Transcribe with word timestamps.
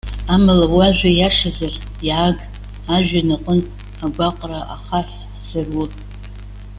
Амала 0.33 0.67
уажәа 0.75 1.09
иашазар, 1.13 1.73
иааг, 2.07 2.37
ажәҩан 2.95 3.29
аҟынтә 3.35 3.71
агәаҟра 4.05 4.59
ахаҳә 4.75 5.15
ҳзаруы. 5.37 5.85